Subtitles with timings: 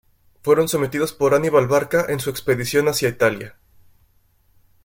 [0.41, 3.55] Fueron sometidos por Aníbal Barca en su expedición hacia Italia.